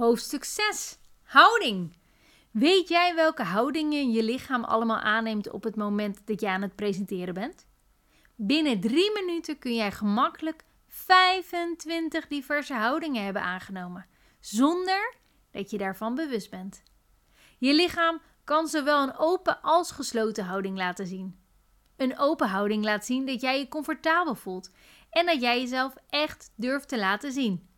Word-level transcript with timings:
Hoofdstuk 0.00 0.44
6. 0.44 0.98
Houding. 1.22 1.96
Weet 2.50 2.88
jij 2.88 3.14
welke 3.14 3.42
houdingen 3.42 4.10
je 4.10 4.22
lichaam 4.22 4.64
allemaal 4.64 4.98
aanneemt 4.98 5.50
op 5.50 5.62
het 5.62 5.76
moment 5.76 6.26
dat 6.26 6.40
je 6.40 6.48
aan 6.48 6.62
het 6.62 6.74
presenteren 6.74 7.34
bent? 7.34 7.66
Binnen 8.34 8.80
drie 8.80 9.12
minuten 9.12 9.58
kun 9.58 9.74
jij 9.74 9.92
gemakkelijk 9.92 10.64
25 10.88 12.26
diverse 12.28 12.74
houdingen 12.74 13.24
hebben 13.24 13.42
aangenomen, 13.42 14.06
zonder 14.38 15.14
dat 15.50 15.70
je 15.70 15.78
daarvan 15.78 16.14
bewust 16.14 16.50
bent. 16.50 16.82
Je 17.58 17.74
lichaam 17.74 18.20
kan 18.44 18.66
zowel 18.66 19.02
een 19.02 19.16
open 19.16 19.62
als 19.62 19.90
gesloten 19.90 20.44
houding 20.44 20.76
laten 20.76 21.06
zien. 21.06 21.38
Een 21.96 22.18
open 22.18 22.48
houding 22.48 22.84
laat 22.84 23.04
zien 23.04 23.26
dat 23.26 23.40
jij 23.40 23.58
je 23.58 23.68
comfortabel 23.68 24.34
voelt 24.34 24.70
en 25.10 25.26
dat 25.26 25.40
jij 25.40 25.60
jezelf 25.60 25.94
echt 26.08 26.52
durft 26.56 26.88
te 26.88 26.98
laten 26.98 27.32
zien. 27.32 27.68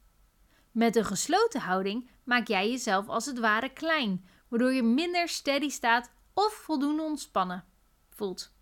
Met 0.70 0.96
een 0.96 1.04
gesloten 1.04 1.61
houding 1.61 2.11
maak 2.25 2.46
jij 2.46 2.70
jezelf 2.70 3.09
als 3.09 3.27
het 3.27 3.38
ware 3.38 3.73
klein, 3.73 4.27
waardoor 4.48 4.73
je 4.73 4.83
minder 4.83 5.28
steady 5.28 5.69
staat 5.69 6.10
of 6.34 6.52
voldoende 6.52 7.02
ontspannen 7.02 7.64
voelt. 8.09 8.52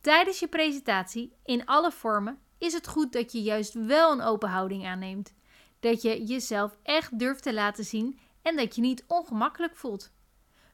Tijdens 0.00 0.38
je 0.38 0.48
presentatie 0.48 1.36
in 1.44 1.66
alle 1.66 1.92
vormen 1.92 2.38
is 2.58 2.72
het 2.72 2.86
goed 2.86 3.12
dat 3.12 3.32
je 3.32 3.42
juist 3.42 3.74
wel 3.74 4.12
een 4.12 4.22
open 4.22 4.48
houding 4.48 4.86
aanneemt. 4.86 5.34
Dat 5.80 6.02
je 6.02 6.24
jezelf 6.24 6.78
echt 6.82 7.18
durft 7.18 7.42
te 7.42 7.54
laten 7.54 7.84
zien 7.84 8.18
en 8.42 8.56
dat 8.56 8.74
je 8.74 8.80
niet 8.80 9.04
ongemakkelijk 9.06 9.76
voelt. 9.76 10.12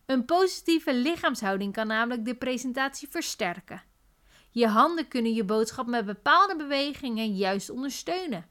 Een 0.06 0.24
positieve 0.24 0.94
lichaamshouding 0.94 1.72
kan 1.72 1.86
namelijk 1.86 2.24
de 2.24 2.34
presentatie 2.34 3.08
versterken. 3.08 3.82
Je 4.50 4.66
handen 4.66 5.08
kunnen 5.08 5.34
je 5.34 5.44
boodschap 5.44 5.86
met 5.86 6.06
bepaalde 6.06 6.56
bewegingen 6.56 7.34
juist 7.36 7.70
ondersteunen. 7.70 8.46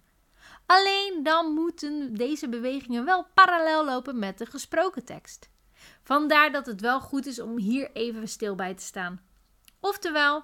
Alleen 0.69 1.19
dan 1.23 1.53
moeten 1.53 2.13
deze 2.15 2.49
bewegingen 2.49 3.05
wel 3.05 3.25
parallel 3.33 3.85
lopen 3.85 4.19
met 4.19 4.37
de 4.37 4.45
gesproken 4.45 5.05
tekst. 5.05 5.49
Vandaar 6.03 6.51
dat 6.51 6.65
het 6.65 6.81
wel 6.81 6.99
goed 6.99 7.25
is 7.25 7.39
om 7.39 7.57
hier 7.57 7.91
even 7.91 8.27
stil 8.27 8.55
bij 8.55 8.73
te 8.73 8.83
staan. 8.83 9.21
Oftewel, 9.79 10.43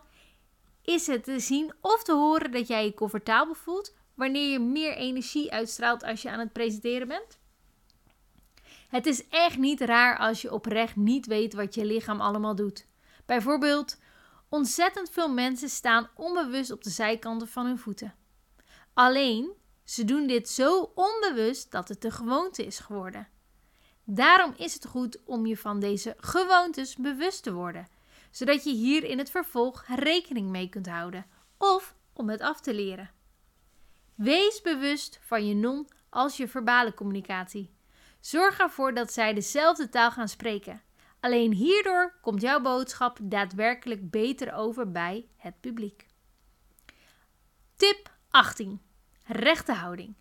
is 0.81 1.07
het 1.07 1.23
te 1.23 1.39
zien 1.39 1.73
of 1.81 2.03
te 2.03 2.13
horen 2.13 2.51
dat 2.51 2.67
jij 2.67 2.85
je 2.85 2.93
comfortabel 2.93 3.53
voelt 3.53 3.95
wanneer 4.13 4.51
je 4.51 4.59
meer 4.59 4.95
energie 4.95 5.51
uitstraalt 5.51 6.03
als 6.03 6.21
je 6.21 6.29
aan 6.29 6.39
het 6.39 6.53
presenteren 6.53 7.07
bent? 7.07 7.39
Het 8.89 9.05
is 9.05 9.27
echt 9.27 9.57
niet 9.57 9.81
raar 9.81 10.17
als 10.17 10.41
je 10.41 10.53
oprecht 10.53 10.95
niet 10.95 11.25
weet 11.25 11.53
wat 11.53 11.75
je 11.75 11.85
lichaam 11.85 12.21
allemaal 12.21 12.55
doet. 12.55 12.87
Bijvoorbeeld, 13.25 13.99
ontzettend 14.49 15.09
veel 15.09 15.29
mensen 15.29 15.69
staan 15.69 16.09
onbewust 16.15 16.71
op 16.71 16.83
de 16.83 16.89
zijkanten 16.89 17.47
van 17.47 17.65
hun 17.65 17.79
voeten. 17.79 18.13
Alleen, 18.93 19.63
ze 19.85 20.05
doen 20.05 20.27
dit 20.27 20.49
zo 20.49 20.91
onbewust 20.95 21.71
dat 21.71 21.87
het 21.87 22.01
de 22.01 22.11
gewoonte 22.11 22.65
is 22.65 22.79
geworden. 22.79 23.27
Daarom 24.03 24.53
is 24.57 24.73
het 24.73 24.85
goed 24.85 25.17
om 25.25 25.45
je 25.45 25.57
van 25.57 25.79
deze 25.79 26.15
gewoontes 26.17 26.95
bewust 26.95 27.43
te 27.43 27.53
worden, 27.53 27.87
zodat 28.31 28.63
je 28.63 28.73
hier 28.73 29.03
in 29.03 29.17
het 29.17 29.29
vervolg 29.29 29.85
rekening 29.95 30.49
mee 30.49 30.69
kunt 30.69 30.87
houden 30.87 31.25
of 31.57 31.95
om 32.13 32.29
het 32.29 32.41
af 32.41 32.61
te 32.61 32.73
leren. 32.73 33.11
Wees 34.15 34.61
bewust 34.61 35.19
van 35.21 35.47
je 35.47 35.55
non- 35.55 35.87
als 36.09 36.37
je 36.37 36.47
verbale 36.47 36.93
communicatie. 36.93 37.73
Zorg 38.19 38.59
ervoor 38.59 38.93
dat 38.93 39.13
zij 39.13 39.33
dezelfde 39.33 39.89
taal 39.89 40.11
gaan 40.11 40.27
spreken. 40.27 40.81
Alleen 41.19 41.53
hierdoor 41.53 42.17
komt 42.21 42.41
jouw 42.41 42.61
boodschap 42.61 43.17
daadwerkelijk 43.21 44.11
beter 44.11 44.53
over 44.53 44.91
bij 44.91 45.27
het 45.35 45.59
publiek. 45.59 46.05
Tip 47.75 48.11
18. 48.29 48.81
Rechte 49.27 49.73
houding. 49.73 50.15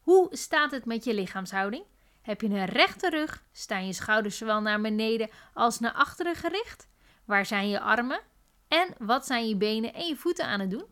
Hoe 0.00 0.28
staat 0.30 0.70
het 0.70 0.84
met 0.84 1.04
je 1.04 1.14
lichaamshouding? 1.14 1.84
Heb 2.22 2.40
je 2.40 2.48
een 2.48 2.64
rechte 2.64 3.10
rug? 3.10 3.42
Staan 3.52 3.86
je 3.86 3.92
schouders 3.92 4.36
zowel 4.36 4.60
naar 4.60 4.80
beneden 4.80 5.30
als 5.54 5.80
naar 5.80 5.92
achteren 5.92 6.34
gericht? 6.34 6.88
Waar 7.24 7.46
zijn 7.46 7.68
je 7.68 7.80
armen? 7.80 8.20
En 8.68 8.94
wat 8.98 9.26
zijn 9.26 9.48
je 9.48 9.56
benen 9.56 9.94
en 9.94 10.06
je 10.06 10.16
voeten 10.16 10.46
aan 10.46 10.60
het 10.60 10.70
doen? 10.70 10.84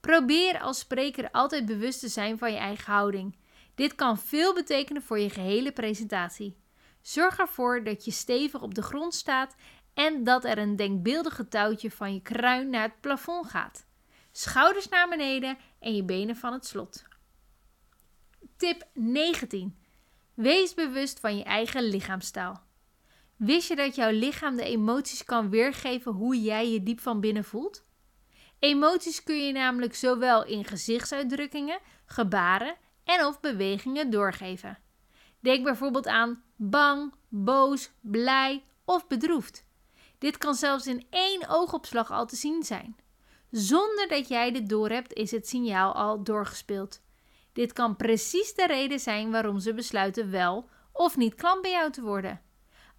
Probeer 0.00 0.60
als 0.60 0.78
spreker 0.78 1.30
altijd 1.30 1.66
bewust 1.66 2.00
te 2.00 2.08
zijn 2.08 2.38
van 2.38 2.52
je 2.52 2.58
eigen 2.58 2.92
houding. 2.92 3.36
Dit 3.74 3.94
kan 3.94 4.18
veel 4.18 4.54
betekenen 4.54 5.02
voor 5.02 5.18
je 5.18 5.30
gehele 5.30 5.72
presentatie. 5.72 6.56
Zorg 7.00 7.38
ervoor 7.38 7.84
dat 7.84 8.04
je 8.04 8.10
stevig 8.10 8.62
op 8.62 8.74
de 8.74 8.82
grond 8.82 9.14
staat 9.14 9.54
en 9.94 10.24
dat 10.24 10.44
er 10.44 10.58
een 10.58 10.76
denkbeeldige 10.76 11.48
touwtje 11.48 11.90
van 11.90 12.14
je 12.14 12.22
kruin 12.22 12.70
naar 12.70 12.82
het 12.82 13.00
plafond 13.00 13.46
gaat. 13.46 13.86
Schouders 14.32 14.88
naar 14.88 15.08
beneden 15.08 15.58
en 15.78 15.94
je 15.94 16.04
benen 16.04 16.36
van 16.36 16.52
het 16.52 16.66
slot. 16.66 17.02
Tip 18.56 18.86
19. 18.94 19.78
Wees 20.34 20.74
bewust 20.74 21.20
van 21.20 21.36
je 21.36 21.44
eigen 21.44 21.82
lichaamstaal. 21.82 22.62
Wist 23.36 23.68
je 23.68 23.76
dat 23.76 23.94
jouw 23.94 24.10
lichaam 24.10 24.56
de 24.56 24.64
emoties 24.64 25.24
kan 25.24 25.50
weergeven 25.50 26.12
hoe 26.12 26.40
jij 26.40 26.70
je 26.70 26.82
diep 26.82 27.00
van 27.00 27.20
binnen 27.20 27.44
voelt? 27.44 27.84
Emoties 28.58 29.22
kun 29.22 29.46
je 29.46 29.52
namelijk 29.52 29.94
zowel 29.94 30.44
in 30.44 30.64
gezichtsuitdrukkingen, 30.64 31.78
gebaren 32.04 32.76
en 33.04 33.24
of 33.24 33.40
bewegingen 33.40 34.10
doorgeven. 34.10 34.78
Denk 35.40 35.64
bijvoorbeeld 35.64 36.06
aan 36.06 36.42
bang, 36.56 37.14
boos, 37.28 37.90
blij 38.00 38.64
of 38.84 39.06
bedroefd. 39.06 39.64
Dit 40.18 40.38
kan 40.38 40.54
zelfs 40.54 40.86
in 40.86 41.06
één 41.10 41.48
oogopslag 41.48 42.10
al 42.10 42.26
te 42.26 42.36
zien 42.36 42.62
zijn. 42.62 42.96
Zonder 43.52 44.08
dat 44.08 44.28
jij 44.28 44.52
dit 44.52 44.68
doorhebt, 44.68 45.12
is 45.12 45.30
het 45.30 45.48
signaal 45.48 45.92
al 45.94 46.22
doorgespeeld. 46.22 47.00
Dit 47.52 47.72
kan 47.72 47.96
precies 47.96 48.54
de 48.54 48.66
reden 48.66 49.00
zijn 49.00 49.30
waarom 49.30 49.58
ze 49.58 49.74
besluiten 49.74 50.30
wel 50.30 50.68
of 50.92 51.16
niet 51.16 51.34
klant 51.34 51.62
bij 51.62 51.70
jou 51.70 51.90
te 51.90 52.02
worden. 52.02 52.40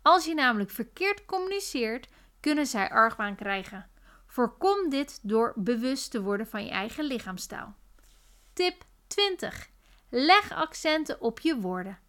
Als 0.01 0.25
je 0.25 0.33
namelijk 0.33 0.69
verkeerd 0.69 1.25
communiceert, 1.25 2.07
kunnen 2.39 2.65
zij 2.65 2.89
argwaan 2.89 3.35
krijgen. 3.35 3.89
Voorkom 4.25 4.89
dit 4.89 5.19
door 5.21 5.53
bewust 5.55 6.11
te 6.11 6.21
worden 6.21 6.47
van 6.47 6.65
je 6.65 6.71
eigen 6.71 7.03
lichaamstaal. 7.03 7.75
Tip 8.53 8.83
20. 9.07 9.69
Leg 10.09 10.51
accenten 10.51 11.21
op 11.21 11.39
je 11.39 11.59
woorden. 11.59 11.99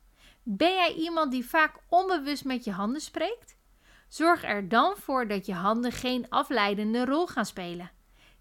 Ben 0.43 0.73
jij 0.73 0.95
iemand 0.95 1.31
die 1.31 1.47
vaak 1.47 1.77
onbewust 1.89 2.45
met 2.45 2.65
je 2.65 2.73
handen 2.73 3.01
spreekt? 3.01 3.57
Zorg 4.09 4.45
er 4.45 4.69
dan 4.69 4.97
voor 4.97 5.29
dat 5.29 5.47
je 5.47 5.55
handen 5.55 5.93
geen 5.93 6.27
afleidende 6.29 7.05
rol 7.05 7.27
gaan 7.27 7.47
spelen. 7.47 7.91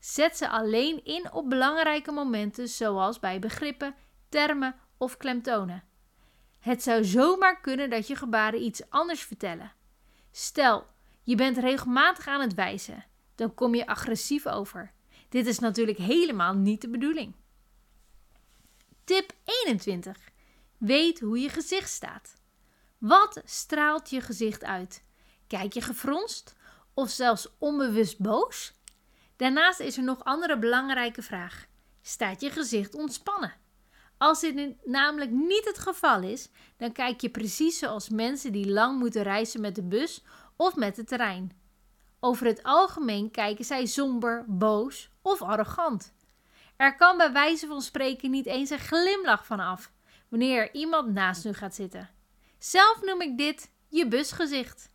Zet 0.04 0.38
ze 0.38 0.50
alleen 0.50 1.06
in 1.06 1.32
op 1.32 1.50
belangrijke 1.50 2.12
momenten, 2.12 2.68
zoals 2.68 3.20
bij 3.20 3.40
begrippen, 3.40 3.96
termen 4.30 4.76
of 4.98 5.18
klemtonen. 5.18 5.84
Het 6.60 6.84
zou 6.84 7.04
zomaar 7.04 7.62
kunnen 7.62 7.90
dat 7.90 8.08
je 8.08 8.16
gebaren 8.16 8.62
iets 8.62 8.90
anders 8.90 9.22
vertellen. 9.22 9.72
Stel, 10.32 10.88
je 11.22 11.36
bent 11.36 11.58
regelmatig 11.58 12.28
aan 12.28 12.42
het 12.42 12.54
wijzen, 12.54 13.06
dan 13.36 13.54
kom 13.54 13.76
je 13.76 13.88
agressief 13.88 14.48
over. 14.48 14.92
Dit 15.30 15.46
is 15.46 15.60
natuurlijk 15.60 15.98
helemaal 15.98 16.54
niet 16.54 16.82
de 16.82 16.90
bedoeling. 16.90 17.36
Tip 19.04 19.32
21. 19.44 20.18
Weet 20.78 21.20
hoe 21.20 21.40
je 21.40 21.50
gezicht 21.50 21.90
staat. 21.90 22.34
Wat 22.98 23.42
straalt 23.46 24.10
je 24.10 24.22
gezicht 24.22 24.64
uit? 24.64 25.04
Kijk 25.48 25.74
je 25.74 25.82
gefronst 25.82 26.56
of 26.94 27.10
zelfs 27.10 27.48
onbewust 27.58 28.20
boos? 28.20 28.74
Daarnaast 29.36 29.80
is 29.80 29.98
er 29.98 30.04
nog 30.04 30.24
andere 30.24 30.60
belangrijke 30.60 31.22
vraag. 31.22 31.66
Staat 32.02 32.42
je 32.42 32.50
gezicht 32.50 32.96
ontspannen? 32.96 33.54
Als 34.18 34.40
dit 34.40 34.86
namelijk 34.86 35.32
niet 35.32 35.66
het 35.66 35.78
geval 35.78 36.22
is, 36.22 36.50
dan 36.78 36.92
kijk 36.92 37.22
je 37.22 37.30
precies 37.30 37.80
zoals 37.80 38.10
mensen 38.10 38.52
die 38.52 38.72
lang 38.72 39.00
moeten 39.00 39.24
reizen 39.24 39.62
met 39.62 39.76
de 39.76 39.84
bus 39.84 40.24
of 40.56 40.76
met 40.76 40.96
de 40.96 41.04
trein. 41.04 41.62
Over 42.20 42.46
het 42.46 42.64
algemeen 42.64 43.32
kijken 43.32 43.66
zij 43.66 43.86
somber, 43.86 44.46
boos 44.48 45.10
of 45.22 45.42
arrogant. 45.42 46.14
Er 46.76 46.96
kan 46.96 47.18
bij 47.18 47.32
wijze 47.32 47.68
van 47.68 47.82
spreken 47.82 48.32
niet 48.32 48.46
eens 48.46 48.70
een 48.70 48.80
glimlach 48.80 49.46
van 49.46 49.60
af 49.60 49.92
wanneer 50.30 50.58
er 50.58 50.74
iemand 50.74 51.14
naast 51.14 51.46
u 51.46 51.54
gaat 51.54 51.76
zitten. 51.76 52.10
Zelf 52.58 53.02
noem 53.02 53.22
ik 53.22 53.38
dit 53.38 53.72
je 53.90 54.08
busgezicht. 54.08 54.92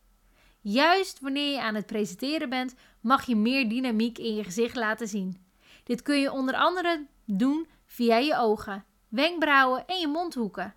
Juist 0.60 1.20
wanneer 1.20 1.52
je 1.52 1.60
aan 1.60 1.74
het 1.74 1.86
presenteren 1.86 2.48
bent, 2.48 2.74
mag 3.00 3.26
je 3.26 3.36
meer 3.36 3.68
dynamiek 3.68 4.18
in 4.18 4.34
je 4.34 4.44
gezicht 4.44 4.76
laten 4.76 5.08
zien. 5.08 5.46
Dit 5.84 6.02
kun 6.02 6.20
je 6.20 6.32
onder 6.32 6.54
andere 6.54 7.06
doen 7.24 7.68
via 7.86 8.16
je 8.16 8.36
ogen, 8.36 8.84
wenkbrauwen 9.08 9.86
en 9.86 9.98
je 9.98 10.08
mondhoeken. 10.08 10.74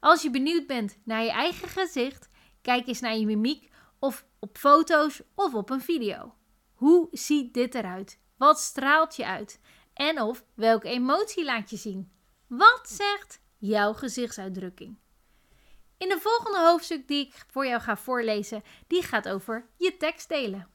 Als 0.00 0.22
je 0.22 0.30
benieuwd 0.30 0.66
bent 0.66 0.98
naar 1.04 1.22
je 1.22 1.30
eigen 1.30 1.68
gezicht, 1.68 2.28
kijk 2.62 2.86
eens 2.86 3.00
naar 3.00 3.16
je 3.16 3.26
mimiek 3.26 3.70
of 3.98 4.26
op 4.38 4.58
foto's 4.58 5.22
of 5.34 5.54
op 5.54 5.70
een 5.70 5.80
video. 5.80 6.34
Hoe 6.74 7.08
ziet 7.10 7.54
dit 7.54 7.74
eruit? 7.74 8.18
Wat 8.36 8.58
straalt 8.58 9.16
je 9.16 9.26
uit? 9.26 9.60
En 9.94 10.20
of 10.20 10.44
welke 10.54 10.88
emotie 10.88 11.44
laat 11.44 11.70
je 11.70 11.76
zien? 11.76 12.12
Wat 12.46 12.80
zegt 12.88 13.40
jouw 13.58 13.92
gezichtsuitdrukking? 13.92 14.98
In 15.98 16.08
de 16.08 16.18
volgende 16.20 16.58
hoofdstuk 16.58 17.08
die 17.08 17.26
ik 17.26 17.44
voor 17.50 17.66
jou 17.66 17.80
ga 17.80 17.96
voorlezen, 17.96 18.62
die 18.86 19.02
gaat 19.02 19.28
over 19.28 19.68
je 19.76 19.96
tekst 19.96 20.28
delen. 20.28 20.68